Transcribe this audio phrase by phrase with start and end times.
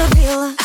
[0.00, 0.59] забила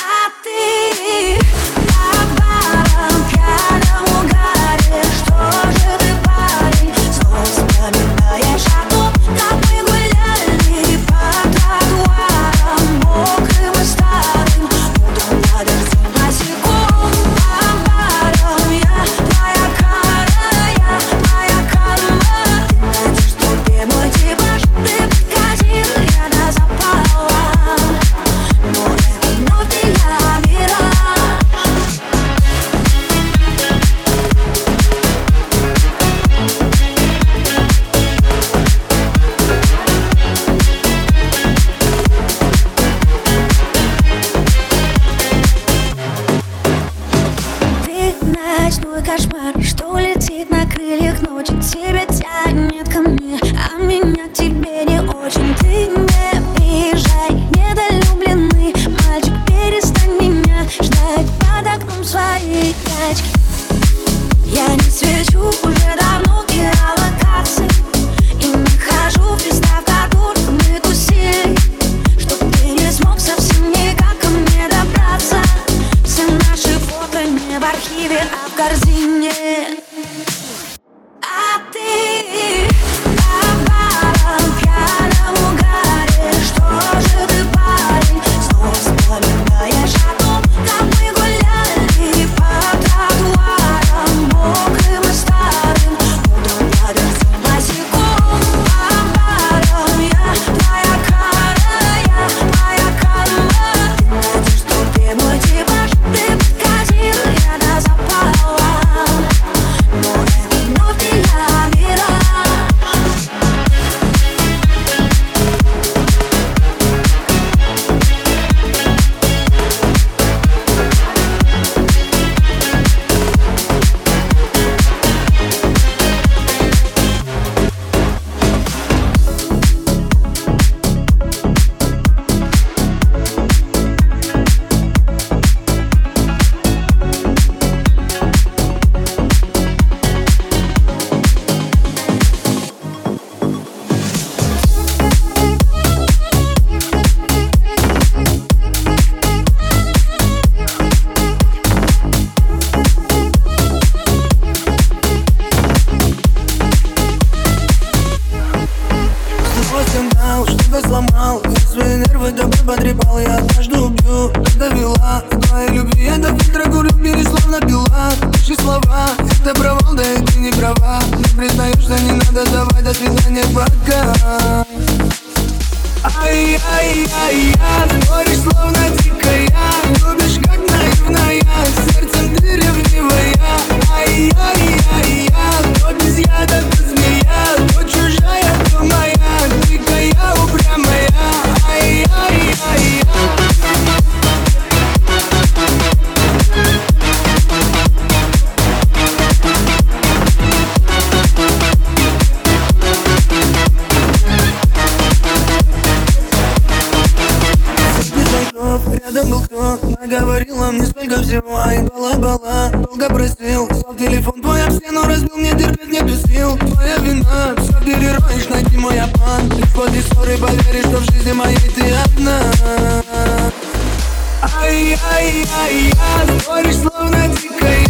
[224.75, 227.85] я-я-я Споришь, словно дикая.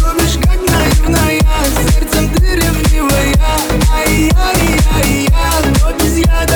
[0.00, 1.40] Любишь, как наивная
[1.92, 3.34] Сердцем ты ревнивая
[3.94, 5.50] Ай-яй-яй-я
[5.82, 6.55] Но без яда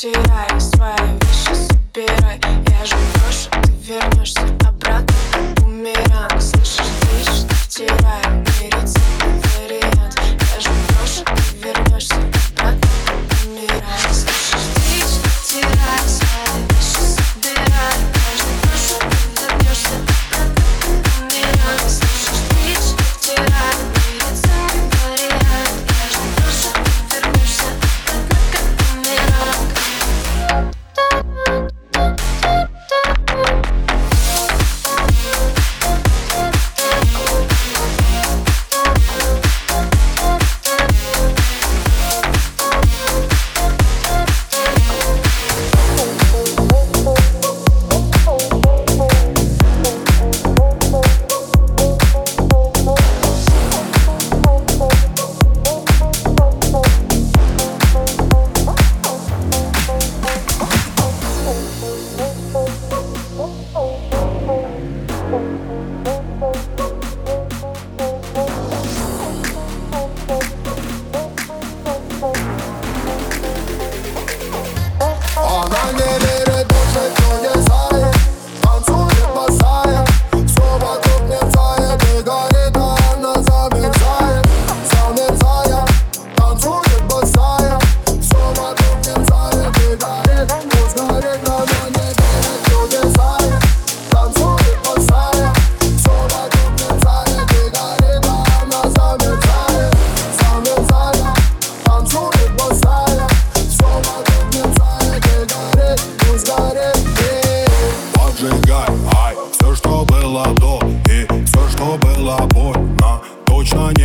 [0.00, 2.40] Теряй свои вещи, собирай.
[2.70, 5.14] Я же брошу, ты вернешься обратно.
[5.56, 6.40] Бумеранг,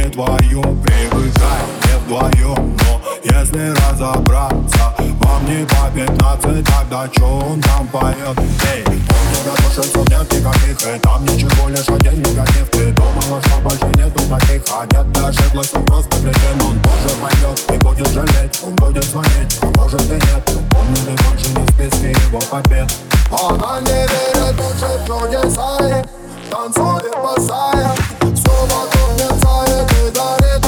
[0.05, 1.61] не твое Привыкай.
[1.85, 8.37] Не вдвоем, но если разобраться Вам не по пятнадцать, тогда чё он там поет?
[8.73, 12.69] Эй, он не разрушится, нет никаких И там ничего, лишь один негатив.
[12.71, 16.61] Ты думала, что больше нету таких А нет, ты ошиблась, он просто кретин.
[16.61, 20.45] Он тоже пойдет и будет жалеть Он будет звонить, а может и нет.
[20.69, 22.91] Помни, ты больше не в списке его побед
[23.31, 26.05] Она не верит, учит чудеса
[26.51, 28.24] Танцует по босая.
[28.35, 30.59] Sobą to mnie cały wydaje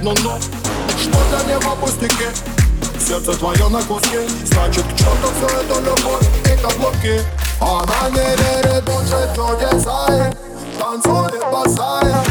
[0.00, 0.42] одну ночь
[0.98, 2.30] Что-то не в опустике
[2.98, 7.20] Сердце твое на куске Значит, к черту все это любовь и каблуки
[7.60, 10.32] Она не верит больше чудеса
[10.78, 12.24] Танцует босая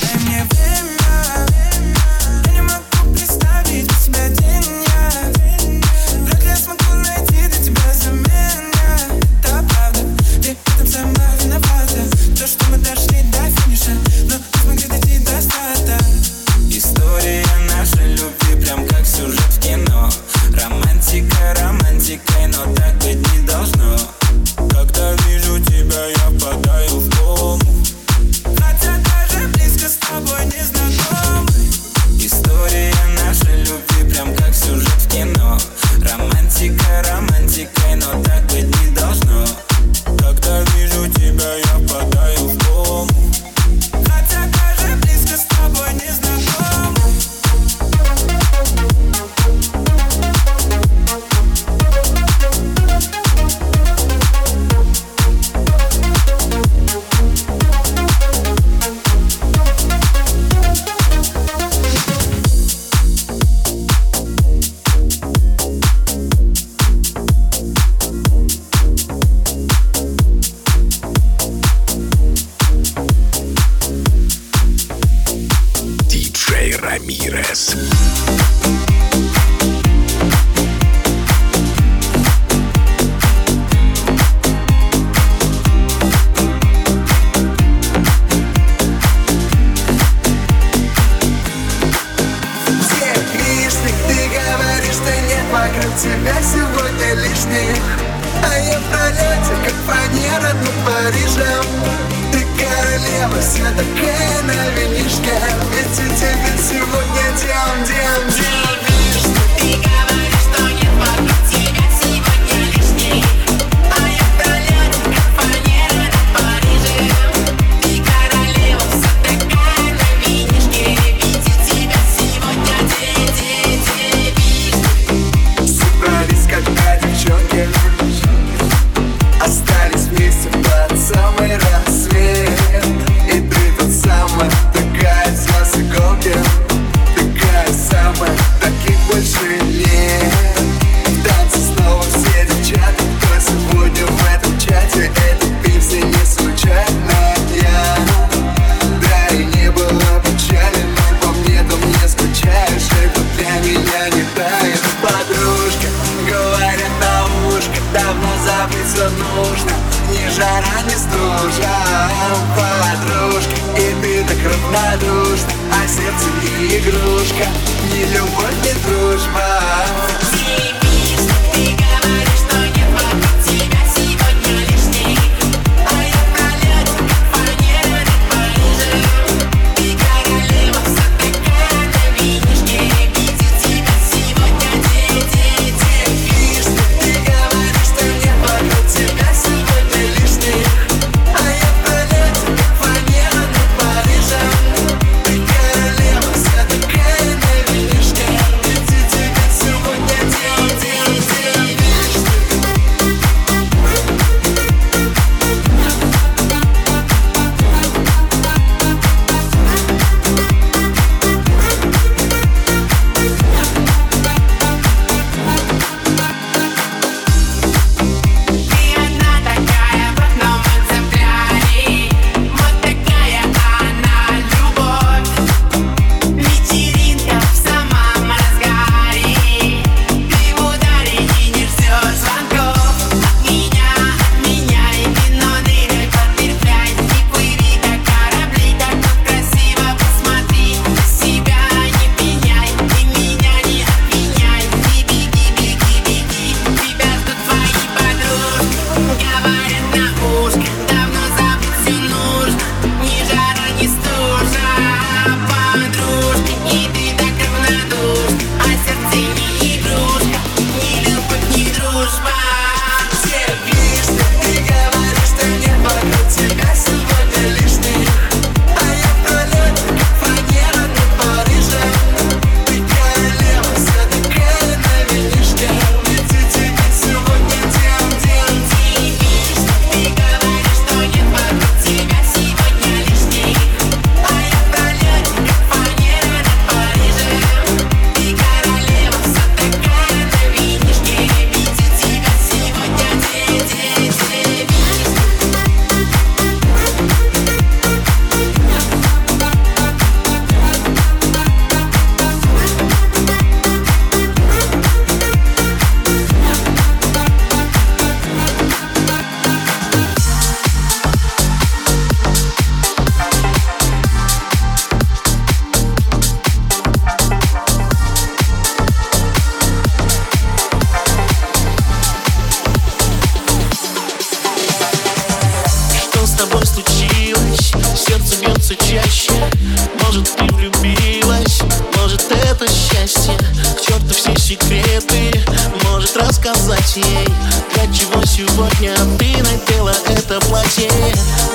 [0.00, 0.96] Дай мне время,
[2.46, 2.87] я не могу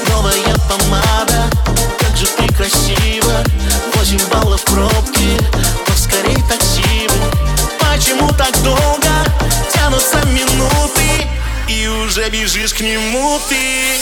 [0.09, 1.47] Новая помада,
[1.99, 3.43] как же ты красива
[3.93, 5.37] Восемь баллов пробки,
[5.85, 7.07] поскорей такси
[7.79, 9.09] Почему так долго
[9.71, 11.27] тянутся минуты?
[11.67, 13.99] И уже бежишь к нему ты.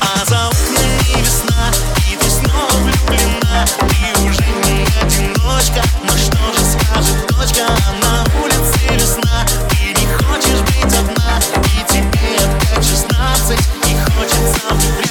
[0.00, 1.70] А за окнами весна,
[2.10, 8.24] и ты снова влюблена Ты уже не одиночка, но что же скажет дочка, она
[14.48, 15.07] some.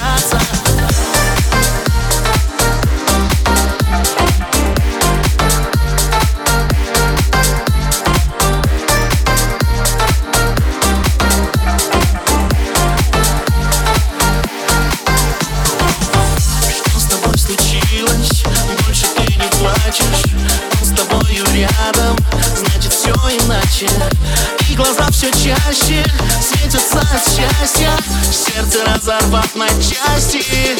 [28.32, 30.76] Сердце разорвав на части.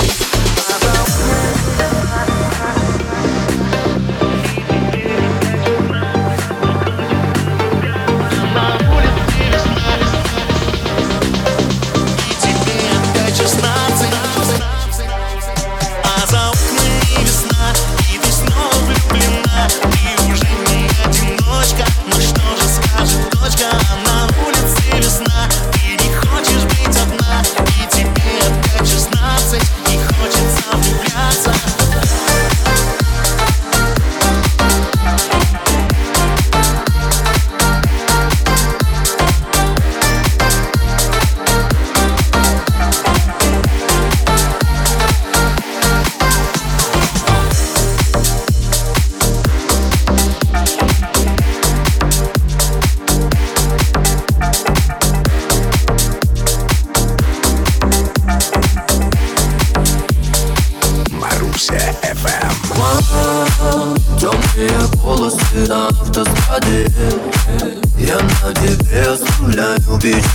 [0.56, 2.37] Потом...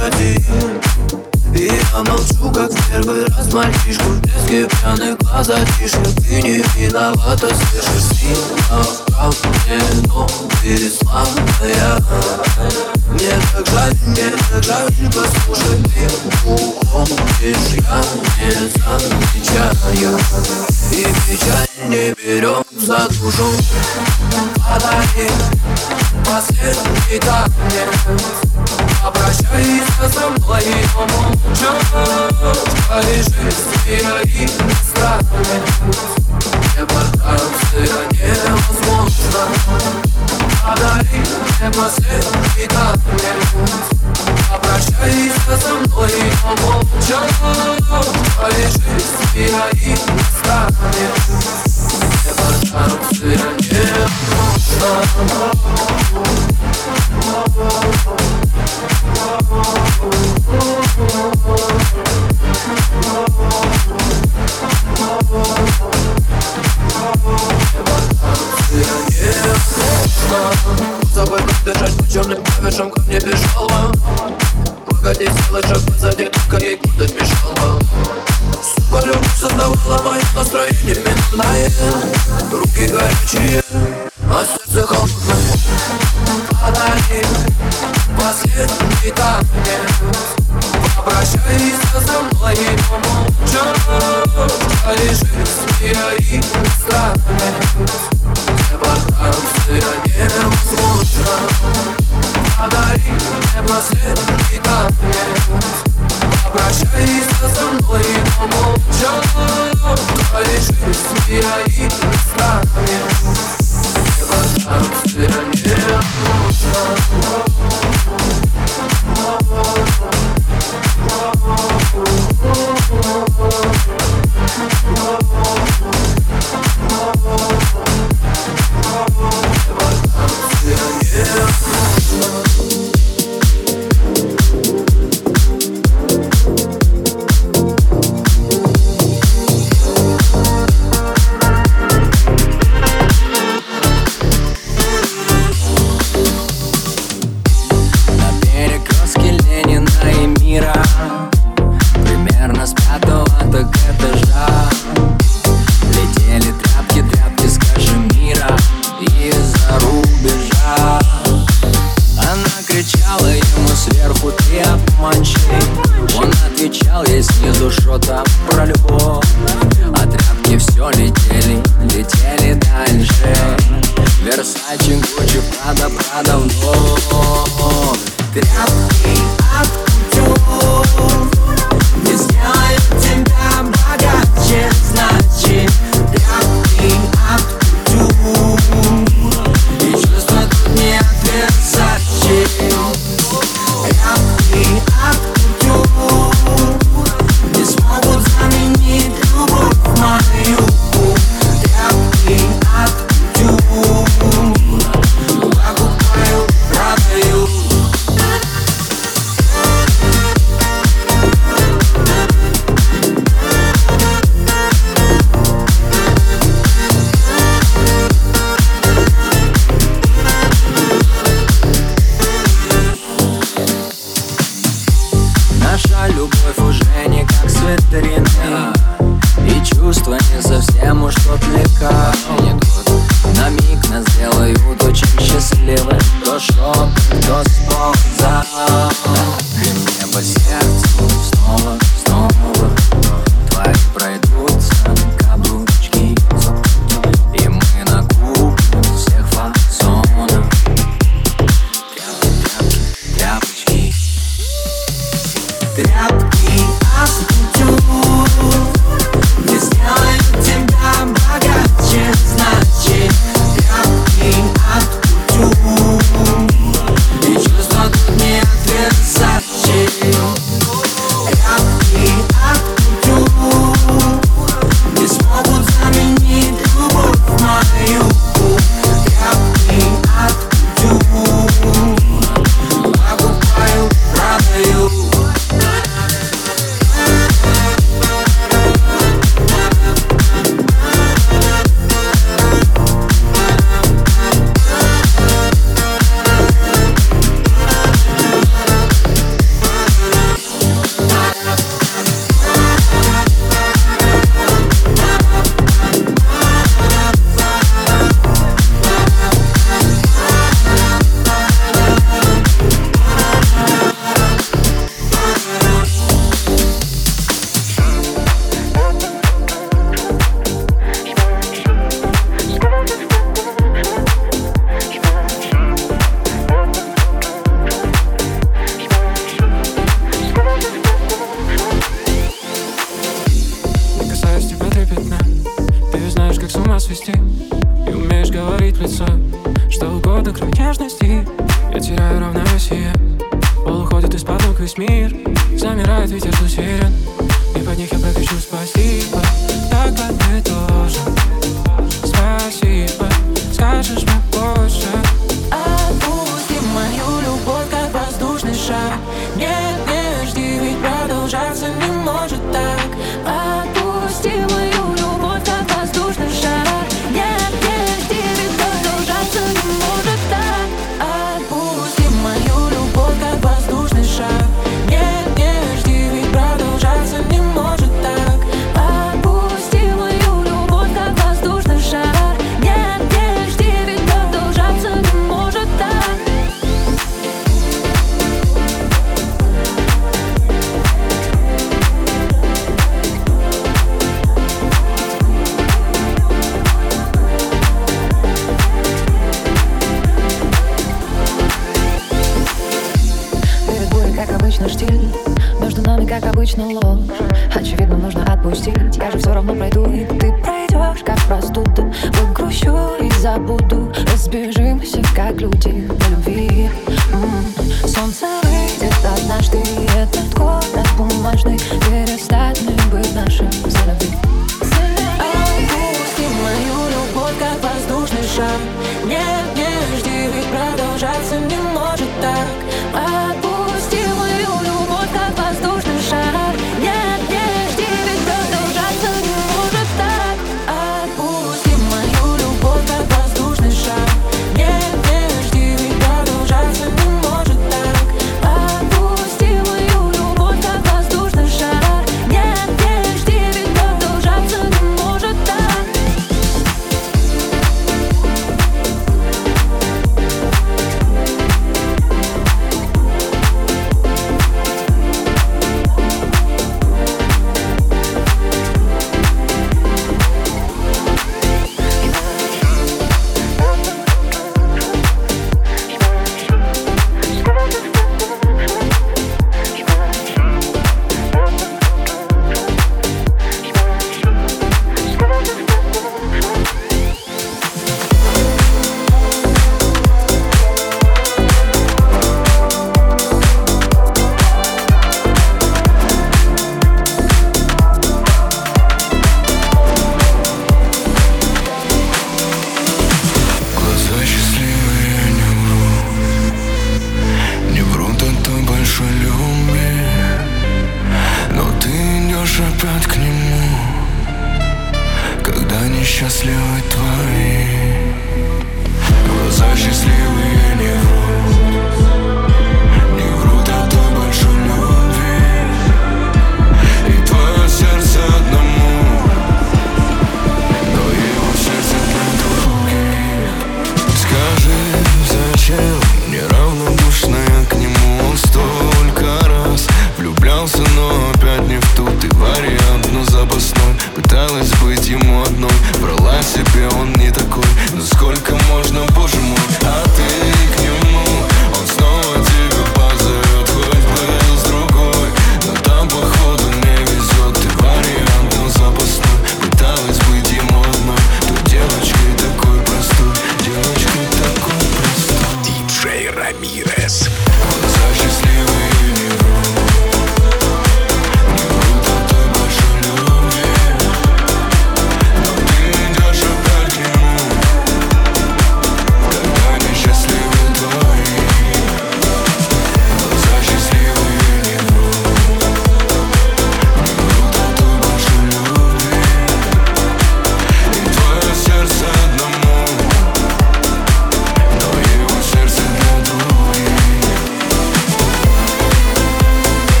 [0.00, 0.44] печати
[1.52, 6.64] и я молчу, как в первый раз мальчишку В блеске пьяных глаз затишье Ты не
[6.76, 10.28] виновата, слышишь сильно Прав мне, но
[10.88, 12.00] слабая
[13.10, 16.08] Мне так жаль, мне так жаль Послушай, ты
[16.38, 18.00] уходишь Я
[18.38, 20.18] не замечаю.
[20.92, 23.52] И печаль не берем за душу.
[24.56, 25.28] Подари
[26.24, 28.49] последний танец
[29.10, 31.72] Обращайся со мной, но молча
[32.88, 34.46] Полежи свои
[34.84, 35.60] страны
[36.76, 39.42] Депортация невозможна
[40.62, 43.48] Подари мне последний танец
[44.54, 47.18] Обращайся со мной, но молча
[48.40, 48.94] Полежи
[49.32, 49.96] свои
[50.38, 51.04] страны
[52.24, 55.20] Депортация невозможна Забой
[58.04, 58.29] как
[83.30, 83.62] горячие,
[84.30, 85.36] а сердце холодное.
[86.50, 87.24] Подари
[88.20, 90.10] последний танец
[90.96, 93.74] Попрощайся со мной и помолча.
[94.84, 96.42] Полежи в своей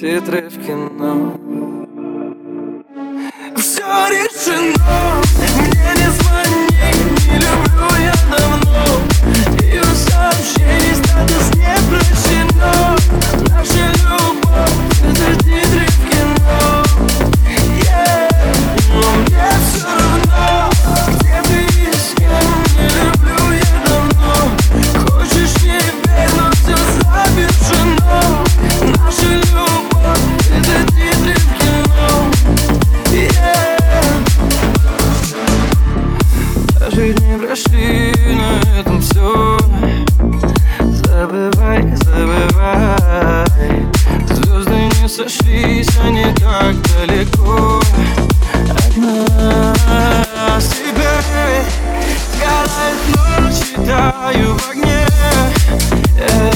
[0.00, 0.45] te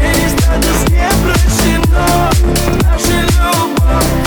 [0.00, 2.30] Перестать не прощено.
[2.82, 4.17] Наша любовь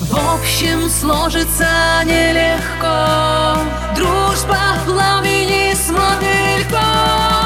[0.00, 1.68] В общем, сложится
[2.06, 3.60] нелегко.
[3.94, 7.39] Дружба пламени с мотыльком